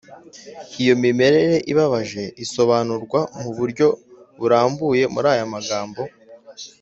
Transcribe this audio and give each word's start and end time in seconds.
iyo 0.81 0.93
mimerere 1.03 1.55
ibabaje 1.71 2.23
isobanurwa 2.43 3.19
mu 3.41 3.51
buryo 3.57 3.87
burambuye 4.39 5.03
muri 5.13 5.27
aya 5.33 5.45
magambo 5.53 6.01